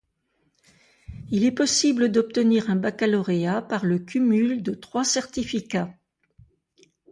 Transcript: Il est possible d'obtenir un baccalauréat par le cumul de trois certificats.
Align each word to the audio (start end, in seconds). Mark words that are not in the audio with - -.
Il 1.29 1.43
est 1.43 1.51
possible 1.51 2.11
d'obtenir 2.11 2.71
un 2.71 2.75
baccalauréat 2.75 3.61
par 3.61 3.85
le 3.85 3.99
cumul 3.99 4.63
de 4.63 4.73
trois 4.73 5.03
certificats. 5.03 5.93